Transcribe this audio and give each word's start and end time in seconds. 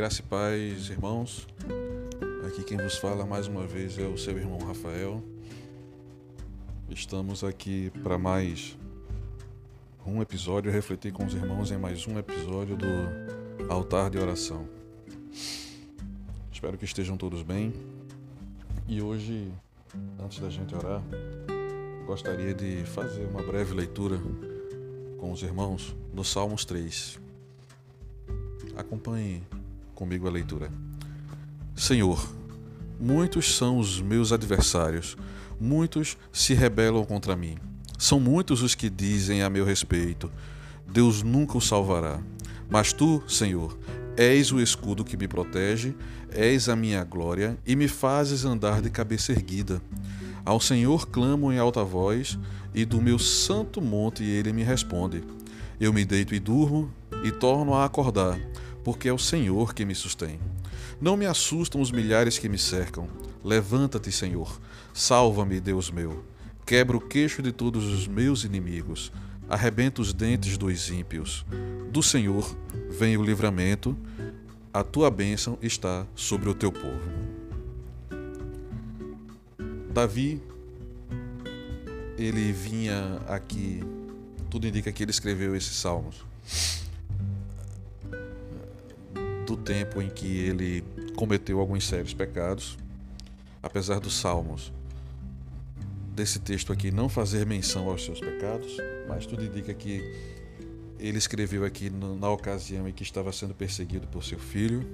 Graça 0.00 0.22
e 0.22 0.24
paz, 0.24 0.88
irmãos. 0.88 1.46
Aqui 2.48 2.64
quem 2.64 2.78
vos 2.78 2.96
fala 2.96 3.26
mais 3.26 3.46
uma 3.46 3.66
vez 3.66 3.98
é 3.98 4.06
o 4.06 4.16
seu 4.16 4.34
irmão 4.38 4.58
Rafael. 4.66 5.22
Estamos 6.88 7.44
aqui 7.44 7.92
para 8.02 8.16
mais 8.16 8.78
um 10.06 10.22
episódio, 10.22 10.72
refletir 10.72 11.12
com 11.12 11.26
os 11.26 11.34
irmãos 11.34 11.70
em 11.70 11.76
mais 11.76 12.06
um 12.06 12.18
episódio 12.18 12.78
do 12.78 12.86
Altar 13.68 14.08
de 14.08 14.16
Oração. 14.16 14.66
Espero 16.50 16.78
que 16.78 16.86
estejam 16.86 17.18
todos 17.18 17.42
bem. 17.42 17.70
E 18.88 19.02
hoje, 19.02 19.52
antes 20.18 20.38
da 20.38 20.48
gente 20.48 20.74
orar, 20.74 21.02
gostaria 22.06 22.54
de 22.54 22.84
fazer 22.86 23.26
uma 23.26 23.42
breve 23.42 23.74
leitura 23.74 24.18
com 25.18 25.30
os 25.30 25.42
irmãos 25.42 25.94
do 26.10 26.24
Salmos 26.24 26.64
3. 26.64 27.20
Acompanhe 28.78 29.42
comigo 30.00 30.26
a 30.26 30.30
leitura. 30.30 30.72
Senhor, 31.76 32.26
muitos 32.98 33.54
são 33.54 33.76
os 33.78 34.00
meus 34.00 34.32
adversários, 34.32 35.14
muitos 35.60 36.16
se 36.32 36.54
rebelam 36.54 37.04
contra 37.04 37.36
mim. 37.36 37.58
São 37.98 38.18
muitos 38.18 38.62
os 38.62 38.74
que 38.74 38.88
dizem 38.88 39.42
a 39.42 39.50
meu 39.50 39.62
respeito: 39.62 40.32
Deus 40.90 41.22
nunca 41.22 41.58
o 41.58 41.60
salvará. 41.60 42.18
Mas 42.70 42.94
tu, 42.94 43.22
Senhor, 43.28 43.78
és 44.16 44.50
o 44.50 44.58
escudo 44.58 45.04
que 45.04 45.18
me 45.18 45.28
protege, 45.28 45.94
és 46.30 46.70
a 46.70 46.74
minha 46.74 47.04
glória 47.04 47.58
e 47.66 47.76
me 47.76 47.86
fazes 47.86 48.46
andar 48.46 48.80
de 48.80 48.88
cabeça 48.88 49.32
erguida. 49.32 49.82
Ao 50.46 50.58
Senhor 50.58 51.08
clamo 51.08 51.52
em 51.52 51.58
alta 51.58 51.84
voz, 51.84 52.38
e 52.74 52.86
do 52.86 53.02
meu 53.02 53.18
santo 53.18 53.82
monte 53.82 54.24
ele 54.24 54.50
me 54.50 54.62
responde. 54.62 55.22
Eu 55.78 55.92
me 55.92 56.06
deito 56.06 56.34
e 56.34 56.40
durmo, 56.40 56.90
e 57.22 57.30
torno 57.30 57.74
a 57.74 57.84
acordar 57.84 58.40
porque 58.84 59.08
é 59.08 59.12
o 59.12 59.18
Senhor 59.18 59.74
que 59.74 59.84
me 59.84 59.94
sustém. 59.94 60.38
Não 61.00 61.16
me 61.16 61.26
assustam 61.26 61.80
os 61.80 61.90
milhares 61.90 62.38
que 62.38 62.48
me 62.48 62.58
cercam. 62.58 63.08
Levanta-te, 63.42 64.12
Senhor. 64.12 64.60
Salva-me, 64.92 65.60
Deus 65.60 65.90
meu. 65.90 66.24
Quebra 66.66 66.96
o 66.96 67.00
queixo 67.00 67.42
de 67.42 67.52
todos 67.52 67.84
os 67.84 68.06
meus 68.06 68.44
inimigos. 68.44 69.12
Arrebenta 69.48 70.00
os 70.00 70.12
dentes 70.12 70.56
dos 70.56 70.90
ímpios. 70.90 71.44
Do 71.90 72.02
Senhor 72.02 72.56
vem 72.90 73.16
o 73.16 73.22
livramento. 73.22 73.96
A 74.72 74.84
tua 74.84 75.10
bênção 75.10 75.58
está 75.60 76.06
sobre 76.14 76.48
o 76.48 76.54
teu 76.54 76.70
povo. 76.70 77.10
Davi, 79.92 80.40
ele 82.16 82.52
vinha 82.52 83.20
aqui, 83.26 83.82
tudo 84.48 84.68
indica 84.68 84.92
que 84.92 85.02
ele 85.02 85.10
escreveu 85.10 85.56
esses 85.56 85.74
salmos 85.74 86.24
do 89.50 89.56
tempo 89.56 90.00
em 90.00 90.08
que 90.08 90.38
ele 90.38 90.84
cometeu 91.16 91.58
alguns 91.58 91.84
sérios 91.84 92.14
pecados, 92.14 92.78
apesar 93.60 93.98
dos 93.98 94.14
salmos 94.14 94.72
desse 96.14 96.38
texto 96.38 96.72
aqui 96.72 96.92
não 96.92 97.08
fazer 97.08 97.44
menção 97.44 97.88
aos 97.88 98.04
seus 98.04 98.20
pecados, 98.20 98.76
mas 99.08 99.26
tudo 99.26 99.44
indica 99.44 99.74
que 99.74 100.04
ele 101.00 101.18
escreveu 101.18 101.64
aqui 101.64 101.90
na 101.90 102.30
ocasião 102.30 102.86
em 102.86 102.92
que 102.92 103.02
estava 103.02 103.32
sendo 103.32 103.52
perseguido 103.52 104.06
por 104.06 104.22
seu 104.22 104.38
filho, 104.38 104.88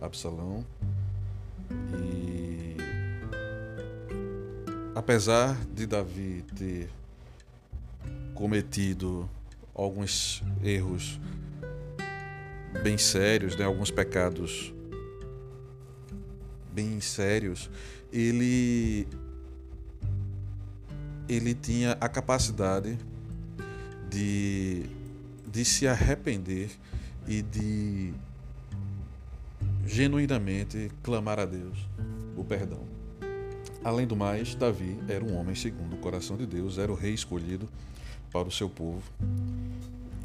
Absalão. 0.00 0.64
E 2.02 2.76
apesar 4.94 5.58
de 5.74 5.86
Davi 5.86 6.42
ter 6.56 6.88
cometido 8.34 9.28
alguns 9.74 10.42
erros 10.64 11.20
bem 12.82 12.98
sérios, 12.98 13.56
né, 13.56 13.64
alguns 13.64 13.90
pecados 13.90 14.72
bem 16.72 17.00
sérios, 17.00 17.70
ele 18.12 19.06
ele 21.28 21.54
tinha 21.54 21.92
a 22.00 22.08
capacidade 22.08 22.98
de, 24.10 24.84
de 25.46 25.64
se 25.64 25.86
arrepender 25.86 26.70
e 27.28 27.40
de 27.40 28.12
genuinamente 29.86 30.90
clamar 31.04 31.38
a 31.38 31.44
Deus 31.44 31.78
o 32.36 32.42
perdão. 32.42 32.80
Além 33.84 34.06
do 34.06 34.16
mais, 34.16 34.56
Davi 34.56 34.98
era 35.08 35.24
um 35.24 35.36
homem 35.36 35.54
segundo 35.54 35.94
o 35.94 35.98
coração 35.98 36.36
de 36.36 36.46
Deus, 36.46 36.78
era 36.78 36.90
o 36.90 36.96
rei 36.96 37.14
escolhido 37.14 37.68
para 38.32 38.48
o 38.48 38.50
seu 38.50 38.68
povo. 38.68 39.02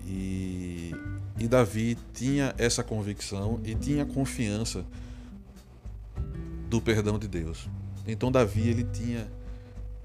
E 0.07 0.91
e 1.37 1.47
Davi 1.47 1.97
tinha 2.13 2.55
essa 2.57 2.83
convicção 2.83 3.59
e 3.63 3.75
tinha 3.75 4.05
confiança 4.05 4.85
do 6.69 6.81
perdão 6.81 7.19
de 7.19 7.27
Deus. 7.27 7.69
Então 8.07 8.31
Davi 8.31 8.67
ele 8.69 8.83
tinha 8.83 9.27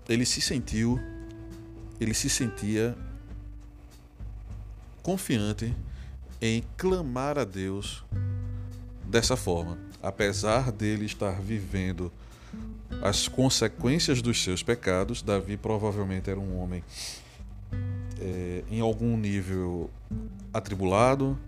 ele 0.08 0.26
se 0.26 0.40
sentiu 0.40 0.98
ele 2.00 2.14
se 2.14 2.30
sentia 2.30 2.96
confiante 5.02 5.74
em 6.40 6.64
clamar 6.76 7.38
a 7.38 7.44
Deus 7.44 8.02
dessa 9.06 9.36
forma, 9.36 9.76
apesar 10.02 10.72
dele 10.72 11.04
estar 11.04 11.40
vivendo 11.40 12.10
as 13.02 13.28
consequências 13.28 14.22
dos 14.22 14.42
seus 14.42 14.62
pecados, 14.62 15.22
Davi 15.22 15.56
provavelmente 15.56 16.30
era 16.30 16.40
um 16.40 16.58
homem 16.58 16.82
é, 18.20 18.64
em 18.70 18.80
algum 18.80 19.16
nível 19.16 19.90
atribulado, 20.52 21.38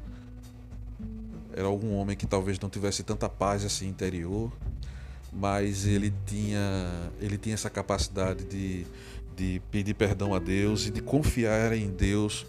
era 1.54 1.66
algum 1.66 1.94
homem 1.94 2.16
que 2.16 2.26
talvez 2.26 2.58
não 2.58 2.70
tivesse 2.70 3.02
tanta 3.02 3.28
paz 3.28 3.64
assim 3.64 3.88
interior, 3.88 4.50
mas 5.32 5.86
ele 5.86 6.12
tinha, 6.26 7.10
ele 7.20 7.36
tinha 7.36 7.54
essa 7.54 7.70
capacidade 7.70 8.44
de, 8.44 8.86
de 9.36 9.60
pedir 9.70 9.94
perdão 9.94 10.34
a 10.34 10.38
Deus 10.38 10.86
e 10.86 10.90
de 10.90 11.00
confiar 11.00 11.72
em 11.72 11.90
Deus 11.90 12.46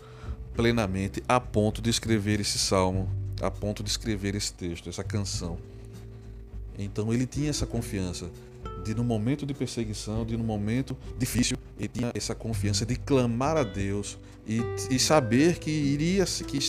plenamente 0.53 1.23
a 1.27 1.39
ponto 1.39 1.81
de 1.81 1.89
escrever 1.89 2.39
esse 2.39 2.59
salmo, 2.59 3.09
a 3.41 3.51
ponto 3.51 3.83
de 3.83 3.89
escrever 3.89 4.35
esse 4.35 4.53
texto, 4.53 4.89
essa 4.89 5.03
canção. 5.03 5.57
Então 6.77 7.13
ele 7.13 7.25
tinha 7.25 7.49
essa 7.49 7.65
confiança 7.65 8.29
de 8.83 8.94
no 8.94 9.03
momento 9.03 9.45
de 9.45 9.53
perseguição, 9.53 10.25
de 10.25 10.35
no 10.35 10.44
momento 10.44 10.95
difícil, 11.17 11.57
ele 11.77 11.88
tinha 11.88 12.11
essa 12.13 12.35
confiança 12.35 12.85
de 12.85 12.95
clamar 12.95 13.57
a 13.57 13.63
Deus 13.63 14.17
e, 14.47 14.61
e 14.94 14.99
saber 14.99 15.57
que 15.57 15.71
iria 15.71 16.25
que, 16.25 16.59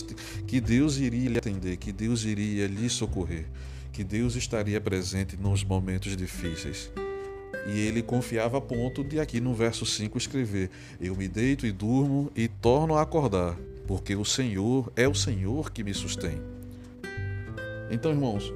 que 0.47 0.61
Deus 0.61 0.97
iria 0.97 1.29
lhe 1.29 1.37
atender, 1.37 1.77
que 1.77 1.91
Deus 1.91 2.23
iria 2.23 2.67
lhe 2.67 2.89
socorrer, 2.89 3.45
que 3.91 4.03
Deus 4.03 4.35
estaria 4.35 4.79
presente 4.79 5.37
nos 5.37 5.63
momentos 5.63 6.15
difíceis. 6.15 6.89
E 7.67 7.79
ele 7.79 8.03
confiava 8.03 8.59
a 8.59 8.61
ponto 8.61 9.03
de 9.03 9.19
aqui 9.19 9.41
no 9.41 9.53
verso 9.53 9.85
5 9.85 10.17
escrever: 10.17 10.69
Eu 11.01 11.15
me 11.15 11.27
deito 11.27 11.65
e 11.65 11.71
durmo 11.71 12.31
e 12.35 12.47
torno 12.47 12.95
a 12.95 13.01
acordar, 13.01 13.57
porque 13.87 14.15
o 14.15 14.23
Senhor 14.23 14.91
é 14.95 15.07
o 15.07 15.15
Senhor 15.15 15.71
que 15.71 15.83
me 15.83 15.93
sustém. 15.93 16.39
Então, 17.89 18.11
irmãos, 18.11 18.53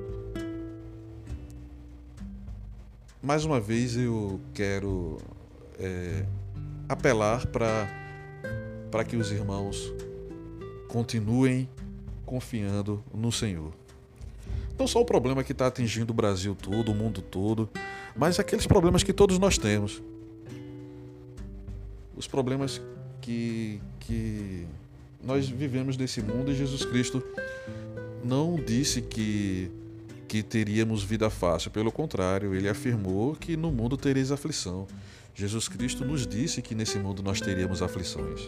mais 3.21 3.43
uma 3.43 3.59
vez 3.59 3.97
eu 3.97 4.39
quero 4.53 5.17
é, 5.77 6.25
apelar 6.87 7.45
para 7.47 9.03
que 9.03 9.15
os 9.15 9.31
irmãos 9.31 9.93
continuem 10.87 11.69
confiando 12.25 13.03
no 13.13 13.31
Senhor. 13.31 13.73
Não 14.77 14.87
só 14.87 15.01
o 15.01 15.05
problema 15.05 15.43
que 15.43 15.51
está 15.51 15.67
atingindo 15.67 16.11
o 16.11 16.13
Brasil 16.13 16.55
todo, 16.55 16.91
o 16.91 16.95
mundo 16.95 17.21
todo, 17.21 17.69
mas 18.15 18.39
aqueles 18.39 18.65
problemas 18.65 19.03
que 19.03 19.11
todos 19.11 19.37
nós 19.37 19.57
temos. 19.57 20.01
Os 22.15 22.27
problemas 22.27 22.81
que, 23.19 23.81
que 23.99 24.65
nós 25.21 25.49
vivemos 25.49 25.97
nesse 25.97 26.21
mundo 26.21 26.51
e 26.51 26.55
Jesus 26.55 26.85
Cristo 26.85 27.21
não 28.23 28.55
disse 28.55 29.01
que 29.01 29.69
que 30.29 30.43
teríamos 30.43 31.03
vida 31.03 31.27
fácil. 31.27 31.71
Pelo 31.71 31.91
contrário, 31.91 32.53
ele 32.53 32.69
afirmou 32.69 33.35
que 33.35 33.57
no 33.57 33.71
mundo 33.71 33.97
tereis 33.97 34.31
aflição. 34.31 34.87
Jesus 35.33 35.67
Cristo 35.67 36.05
nos 36.05 36.27
disse 36.27 36.61
que 36.61 36.75
nesse 36.75 36.99
mundo 36.99 37.23
nós 37.23 37.41
teríamos 37.41 37.81
aflições. 37.81 38.47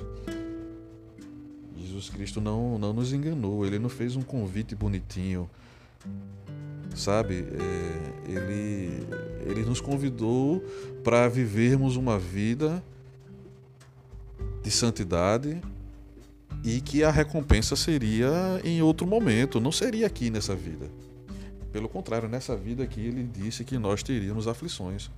Jesus 1.75 2.07
Cristo 2.09 2.39
não, 2.39 2.77
não 2.77 2.93
nos 2.93 3.11
enganou, 3.11 3.65
ele 3.65 3.79
não 3.79 3.89
fez 3.89 4.15
um 4.15 4.21
convite 4.21 4.75
bonitinho, 4.75 5.49
sabe? 6.95 7.45
É, 7.51 8.31
ele, 8.31 9.07
ele 9.49 9.65
nos 9.65 9.81
convidou 9.81 10.63
para 11.03 11.27
vivermos 11.27 11.95
uma 11.95 12.19
vida 12.19 12.83
de 14.61 14.69
santidade 14.69 15.59
e 16.63 16.79
que 16.79 17.03
a 17.03 17.09
recompensa 17.09 17.75
seria 17.75 18.29
em 18.63 18.83
outro 18.83 19.07
momento, 19.07 19.59
não 19.59 19.71
seria 19.71 20.05
aqui 20.05 20.29
nessa 20.29 20.55
vida. 20.55 20.87
Pelo 21.71 21.87
contrário, 21.87 22.27
nessa 22.27 22.55
vida 22.55 22.83
aqui 22.83 23.01
ele 23.01 23.23
disse 23.23 23.63
que 23.63 23.77
nós 23.77 24.03
teríamos 24.03 24.47
aflições. 24.47 25.09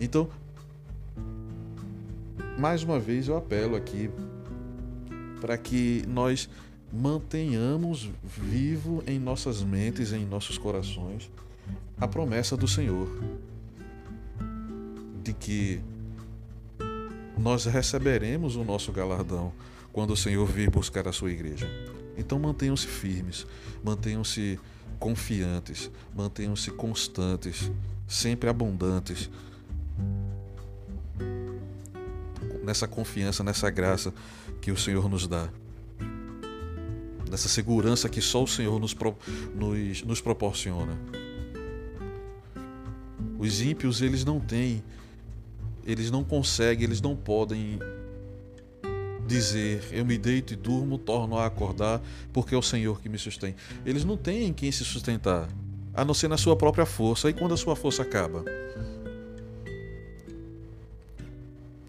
Então, 0.00 0.28
mais 2.58 2.82
uma 2.82 2.98
vez 2.98 3.28
eu 3.28 3.36
apelo 3.36 3.76
aqui 3.76 4.10
para 5.40 5.56
que 5.56 6.04
nós 6.08 6.48
mantenhamos 6.92 8.10
vivo 8.24 9.02
em 9.06 9.18
nossas 9.18 9.62
mentes, 9.62 10.12
em 10.12 10.24
nossos 10.24 10.56
corações, 10.56 11.30
a 12.00 12.08
promessa 12.08 12.56
do 12.56 12.66
Senhor 12.66 13.08
de 15.22 15.34
que 15.34 15.80
nós 17.36 17.66
receberemos 17.66 18.56
o 18.56 18.64
nosso 18.64 18.90
galardão 18.92 19.52
quando 19.92 20.12
o 20.12 20.16
Senhor 20.16 20.46
vir 20.46 20.70
buscar 20.70 21.06
a 21.06 21.12
sua 21.12 21.30
igreja. 21.30 21.68
Então 22.18 22.38
mantenham-se 22.38 22.86
firmes, 22.86 23.46
mantenham-se 23.82 24.58
confiantes, 24.98 25.88
mantenham-se 26.14 26.72
constantes, 26.72 27.70
sempre 28.08 28.50
abundantes 28.50 29.30
nessa 32.64 32.88
confiança, 32.88 33.44
nessa 33.44 33.70
graça 33.70 34.12
que 34.60 34.72
o 34.72 34.76
Senhor 34.76 35.08
nos 35.08 35.28
dá. 35.28 35.48
Nessa 37.30 37.48
segurança 37.48 38.08
que 38.08 38.20
só 38.20 38.42
o 38.42 38.48
Senhor 38.48 38.80
nos, 38.80 38.96
nos, 39.54 40.02
nos 40.02 40.20
proporciona. 40.20 40.98
Os 43.38 43.62
ímpios, 43.62 44.02
eles 44.02 44.24
não 44.24 44.40
têm, 44.40 44.82
eles 45.86 46.10
não 46.10 46.24
conseguem, 46.24 46.84
eles 46.84 47.00
não 47.00 47.14
podem 47.14 47.78
dizer 49.28 49.84
eu 49.92 50.04
me 50.04 50.18
deito 50.18 50.54
e 50.54 50.56
durmo, 50.56 50.98
torno 50.98 51.36
a 51.36 51.46
acordar, 51.46 52.02
porque 52.32 52.54
é 52.54 52.58
o 52.58 52.62
Senhor 52.62 53.00
que 53.00 53.08
me 53.08 53.18
sustém. 53.18 53.54
Eles 53.84 54.04
não 54.04 54.16
têm 54.16 54.46
em 54.46 54.52
quem 54.52 54.72
se 54.72 54.84
sustentar, 54.84 55.48
a 55.94 56.04
não 56.04 56.14
ser 56.14 56.28
na 56.28 56.36
sua 56.36 56.56
própria 56.56 56.86
força. 56.86 57.28
E 57.28 57.34
quando 57.34 57.54
a 57.54 57.56
sua 57.56 57.76
força 57.76 58.02
acaba? 58.02 58.44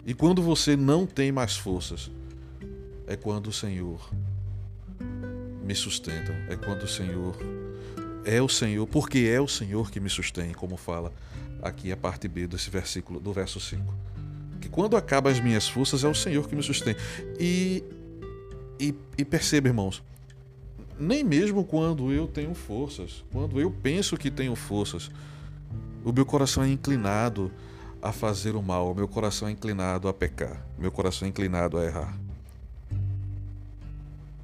E 0.06 0.14
quando 0.14 0.42
você 0.42 0.76
não 0.76 1.06
tem 1.06 1.32
mais 1.32 1.56
forças, 1.56 2.10
é 3.06 3.16
quando 3.16 3.48
o 3.48 3.52
Senhor 3.52 4.10
me 5.64 5.74
sustenta, 5.74 6.32
é 6.48 6.56
quando 6.56 6.82
o 6.82 6.88
Senhor 6.88 7.36
é 8.24 8.40
o 8.42 8.48
Senhor, 8.48 8.86
porque 8.86 9.30
é 9.32 9.40
o 9.40 9.48
Senhor 9.48 9.90
que 9.90 9.98
me 9.98 10.10
sustém, 10.10 10.52
como 10.52 10.76
fala 10.76 11.12
aqui 11.62 11.90
a 11.90 11.96
parte 11.96 12.28
B 12.28 12.46
desse 12.46 12.68
versículo, 12.68 13.18
do 13.18 13.32
verso 13.32 13.58
5 13.58 14.09
que 14.60 14.68
quando 14.68 14.96
acabam 14.96 15.32
as 15.32 15.40
minhas 15.40 15.68
forças 15.68 16.04
é 16.04 16.08
o 16.08 16.14
Senhor 16.14 16.48
que 16.48 16.54
me 16.54 16.62
sustém. 16.62 16.94
E, 17.38 17.82
e, 18.78 18.94
e 19.16 19.24
perceba, 19.24 19.68
irmãos, 19.68 20.02
nem 20.98 21.24
mesmo 21.24 21.64
quando 21.64 22.12
eu 22.12 22.26
tenho 22.26 22.54
forças, 22.54 23.24
quando 23.32 23.58
eu 23.58 23.70
penso 23.70 24.16
que 24.16 24.30
tenho 24.30 24.54
forças, 24.54 25.10
o 26.04 26.12
meu 26.12 26.26
coração 26.26 26.62
é 26.62 26.68
inclinado 26.68 27.50
a 28.02 28.12
fazer 28.12 28.54
o 28.54 28.62
mal, 28.62 28.92
o 28.92 28.94
meu 28.94 29.08
coração 29.08 29.48
é 29.48 29.50
inclinado 29.50 30.08
a 30.08 30.12
pecar, 30.12 30.64
o 30.78 30.82
meu 30.82 30.92
coração 30.92 31.26
é 31.26 31.28
inclinado 31.30 31.78
a 31.78 31.84
errar. 31.84 32.18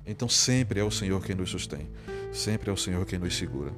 Então 0.06 0.28
sempre 0.28 0.80
é 0.80 0.84
o 0.84 0.90
Senhor 0.90 1.22
quem 1.22 1.34
nos 1.34 1.50
sustém, 1.50 1.88
sempre 2.32 2.70
é 2.70 2.72
o 2.72 2.76
Senhor 2.76 3.04
quem 3.04 3.18
nos 3.18 3.36
segura. 3.36 3.72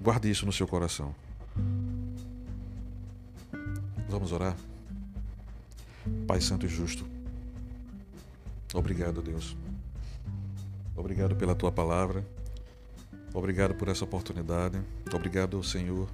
Guarde 0.00 0.30
isso 0.30 0.46
no 0.46 0.52
seu 0.52 0.68
coração. 0.68 1.14
Vamos 4.08 4.32
orar? 4.32 4.56
Pai 6.26 6.40
Santo 6.40 6.64
e 6.64 6.68
Justo, 6.68 7.04
obrigado, 8.72 9.20
Deus. 9.20 9.56
Obrigado 10.96 11.34
pela 11.34 11.54
tua 11.54 11.72
palavra. 11.72 12.24
Obrigado 13.34 13.74
por 13.74 13.88
essa 13.88 14.04
oportunidade. 14.04 14.80
Obrigado, 15.12 15.62
Senhor, 15.62 16.08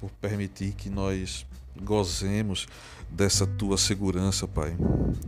por 0.00 0.10
permitir 0.12 0.72
que 0.74 0.88
nós 0.88 1.44
gozemos 1.80 2.66
dessa 3.10 3.46
tua 3.46 3.76
segurança, 3.76 4.46
Pai. 4.46 4.74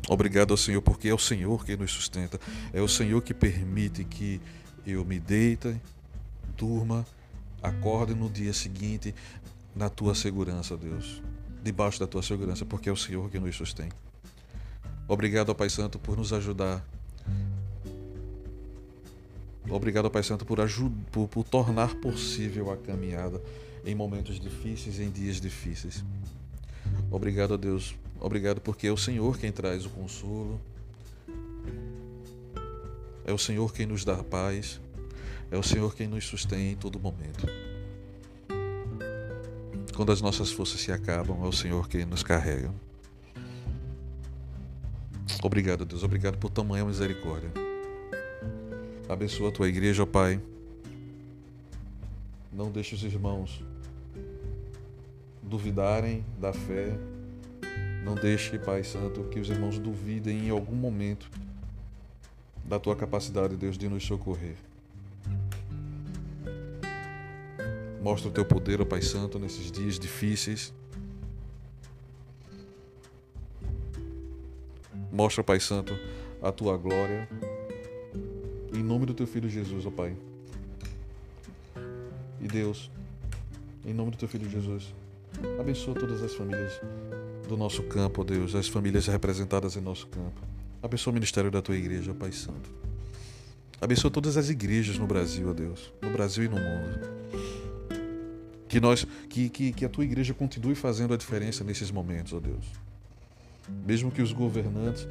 Obrigado, 0.09 0.57
Senhor, 0.57 0.81
porque 0.81 1.09
é 1.09 1.15
o 1.15 1.19
Senhor 1.19 1.65
que 1.65 1.77
nos 1.77 1.91
sustenta. 1.91 2.41
É 2.73 2.81
o 2.81 2.89
Senhor 2.89 3.21
que 3.23 3.35
permite 3.35 4.05
que 4.05 4.41
eu 4.87 5.05
me 5.05 5.19
deite, 5.19 5.77
durma, 6.57 7.05
acorde 7.63 8.15
no 8.15 8.31
dia 8.31 8.53
seguinte 8.53 9.15
na 9.75 9.89
tua 9.89 10.15
segurança, 10.15 10.77
Deus. 10.77 11.23
Debaixo 11.63 11.99
da 11.99 12.07
tua 12.07 12.23
segurança, 12.23 12.65
porque 12.65 12.89
é 12.89 12.93
o 12.93 12.97
Senhor 12.97 13.31
que 13.31 13.39
nos 13.39 13.57
sustém. 13.57 13.89
Obrigado, 15.09 15.55
Pai 15.55 15.69
Santo, 15.69 15.99
por 15.99 16.17
nos 16.17 16.33
ajudar. 16.33 16.85
Obrigado, 19.69 20.11
Pai 20.11 20.23
Santo, 20.23 20.45
por, 20.45 20.59
por, 21.11 21.29
por 21.29 21.45
tornar 21.45 21.95
possível 21.97 22.71
a 22.71 22.77
caminhada 22.77 23.43
em 23.85 23.95
momentos 23.95 24.39
difíceis, 24.39 25.01
em 25.01 25.11
dias 25.11 25.41
difíceis. 25.41 26.05
Obrigado, 27.11 27.57
Deus. 27.57 27.95
Obrigado 28.21 28.61
porque 28.61 28.87
é 28.87 28.93
o 28.93 28.97
Senhor 28.97 29.39
quem 29.39 29.53
traz 29.53 29.85
o 29.85 29.91
consolo. 29.91 30.61
É 33.27 33.33
o 33.33 33.39
Senhor 33.39 33.73
quem 33.73 33.87
nos 33.87 34.05
dá 34.05 34.23
paz. 34.23 34.81
É 35.51 35.57
o 35.57 35.63
Senhor 35.63 35.95
quem 35.95 36.07
nos 36.07 36.27
sustém 36.27 36.73
em 36.73 36.77
todo 36.77 36.99
momento. 36.99 37.47
Quando 39.95 40.11
as 40.11 40.21
nossas 40.21 40.51
forças 40.51 40.81
se 40.81 40.91
acabam, 40.91 41.45
é 41.45 41.47
o 41.47 41.53
Senhor 41.53 41.89
que 41.89 42.05
nos 42.05 42.23
carrega. 42.23 42.71
Obrigado, 45.43 45.85
Deus. 45.85 46.03
Obrigado 46.03 46.37
por 46.37 46.51
tamanha 46.51 46.85
misericórdia. 46.85 47.51
Abençoa 49.09 49.51
a 49.51 49.53
tua 49.53 49.69
igreja, 49.69 50.03
ó 50.03 50.07
Pai. 50.07 50.41
Não 52.53 52.71
deixe 52.71 52.95
os 52.95 53.03
irmãos 53.05 53.63
duvidarem 55.43 56.25
da 56.41 56.53
fé. 56.53 56.99
Não 58.05 58.15
deixe, 58.15 58.59
Pai 58.59 58.83
Santo, 58.83 59.25
que 59.25 59.39
os 59.39 59.49
irmãos 59.49 59.79
duvidem 59.79 60.47
em 60.47 60.51
algum 60.51 60.75
momento 60.75 61.31
da 62.65 62.79
tua 62.79 62.97
capacidade, 62.97 63.57
Deus, 63.57 63.79
de 63.79 63.89
nos 63.89 64.05
socorrer. 64.05 64.57
Mostra 68.05 68.29
o 68.29 68.31
teu 68.31 68.45
poder, 68.45 68.83
ó 68.83 68.85
Pai 68.85 69.01
Santo, 69.01 69.39
nesses 69.39 69.73
dias 69.73 69.99
difíceis. 69.99 70.75
Mostra, 75.11 75.43
Pai 75.43 75.59
Santo, 75.59 75.99
a 76.43 76.53
tua 76.53 76.77
glória. 76.77 77.27
Em 78.75 78.83
nome 78.83 79.07
do 79.07 79.15
teu 79.15 79.27
filho 79.27 79.49
Jesus, 79.49 79.87
ó 79.87 79.91
Pai. 79.91 80.15
E 82.43 82.47
Deus, 82.47 82.91
em 83.87 83.95
nome 83.95 84.11
do 84.11 84.19
teu 84.19 84.29
filho 84.29 84.51
Jesus, 84.51 84.95
abençoa 85.59 85.95
todas 85.95 86.23
as 86.23 86.35
famílias 86.35 86.79
do 87.49 87.57
nosso 87.57 87.85
campo, 87.85 88.21
ó 88.21 88.25
Deus, 88.25 88.55
as 88.55 88.69
famílias 88.69 89.07
representadas 89.07 89.77
em 89.77 89.81
nosso 89.81 90.09
campo. 90.09 90.43
Abençoa 90.83 91.11
o 91.11 91.15
ministério 91.15 91.51
da 91.51 91.63
tua 91.63 91.75
igreja, 91.75 92.11
ó 92.11 92.15
Pai 92.15 92.33
Santo. 92.33 92.71
Abençoa 93.81 94.11
todas 94.11 94.37
as 94.37 94.51
igrejas 94.51 94.99
no 94.99 95.07
Brasil, 95.07 95.49
ó 95.49 95.55
Deus, 95.55 95.91
no 96.03 96.11
Brasil 96.11 96.45
e 96.45 96.49
no 96.49 96.57
mundo. 96.57 97.54
Que, 98.75 98.81
nós, 98.81 99.07
que, 99.29 99.49
que, 99.49 99.73
que 99.73 99.85
a 99.85 99.89
tua 99.89 100.03
igreja 100.03 100.35
continue 100.35 100.75
fazendo 100.75 101.15
a 101.15 101.17
diferença 101.17 101.63
nesses 101.63 101.93
momentos, 101.93 102.33
ó 102.33 102.41
Deus. 102.41 102.65
Mesmo 103.87 104.11
que 104.11 104.21
os 104.21 104.33
governantes 104.33 105.07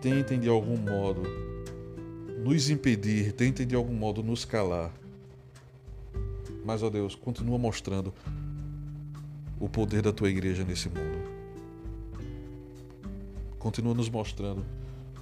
tentem 0.00 0.38
de 0.38 0.48
algum 0.48 0.76
modo 0.76 1.24
nos 2.44 2.70
impedir, 2.70 3.32
tentem 3.32 3.66
de 3.66 3.74
algum 3.74 3.92
modo 3.92 4.22
nos 4.22 4.44
calar. 4.44 4.92
Mas, 6.64 6.80
ó 6.84 6.88
Deus, 6.88 7.16
continua 7.16 7.58
mostrando 7.58 8.14
o 9.58 9.68
poder 9.68 10.02
da 10.02 10.12
tua 10.12 10.30
igreja 10.30 10.62
nesse 10.62 10.88
mundo. 10.88 11.28
Continua 13.58 13.94
nos 13.94 14.08
mostrando 14.08 14.64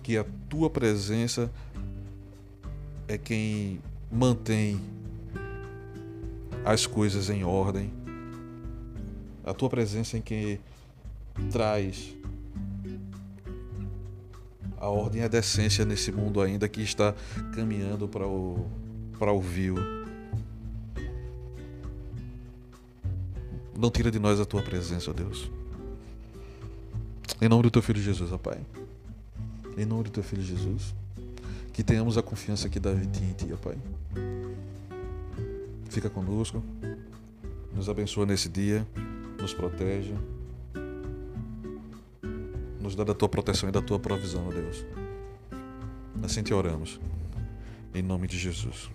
que 0.03 0.19
a 0.19 0.27
tua 0.51 0.69
presença 0.69 1.51
é 3.09 3.17
quem 3.17 3.81
mantém 4.13 4.79
as 6.65 6.87
coisas 6.87 7.29
em 7.31 7.45
ordem. 7.45 7.93
A 9.45 9.53
tua 9.53 9.69
presença 9.69 10.17
em 10.17 10.23
que 10.23 10.59
traz 11.53 12.15
a 14.79 14.89
ordem 14.89 15.23
e 15.23 15.25
a 15.25 15.29
decência 15.29 15.85
nesse 15.85 16.13
mundo 16.13 16.41
ainda 16.41 16.69
que 16.69 16.83
está 16.83 17.15
caminhando 17.55 18.09
para 18.09 18.27
o 18.27 18.67
para 19.19 19.33
o 19.33 19.41
vil. 19.41 19.77
Não 23.77 23.91
tira 23.91 24.11
de 24.11 24.19
nós 24.19 24.41
a 24.41 24.45
tua 24.45 24.63
presença, 24.63 25.11
ó 25.11 25.15
Deus. 25.15 25.51
Em 27.41 27.49
nome 27.49 27.65
do 27.65 27.71
teu 27.71 27.83
filho 27.83 28.01
Jesus, 28.01 28.33
ó 28.33 28.39
Pai. 28.39 28.59
Em 29.77 29.85
nome 29.85 30.05
do 30.05 30.11
teu 30.11 30.23
filho 30.23 30.43
Jesus. 30.43 30.95
Que 31.73 31.83
tenhamos 31.83 32.17
a 32.17 32.23
confiança 32.23 32.69
que 32.69 32.79
Davi 32.79 33.07
tinha 33.07 33.31
em 33.31 33.35
ti, 33.35 33.53
ó 33.53 33.57
Pai. 33.57 33.77
Fica 35.91 36.11
conosco, 36.11 36.63
nos 37.75 37.89
abençoa 37.89 38.27
nesse 38.27 38.49
dia, 38.49 38.87
nos 39.41 39.55
protege, 39.55 40.15
nos 42.81 42.95
dá 42.95 43.05
da 43.05 43.15
tua 43.15 43.29
proteção 43.29 43.69
e 43.69 43.73
da 43.73 43.81
tua 43.81 43.99
provisão, 43.99 44.49
ó 44.49 44.51
Deus. 44.51 44.85
Assim 46.23 46.43
te 46.43 46.53
oramos, 46.55 47.01
em 47.95 48.03
nome 48.03 48.27
de 48.27 48.39
Jesus. 48.39 48.91